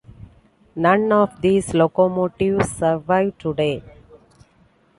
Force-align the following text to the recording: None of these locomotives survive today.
None 0.75 1.11
of 1.11 1.39
these 1.41 1.75
locomotives 1.75 2.71
survive 2.71 3.37
today. 3.37 3.83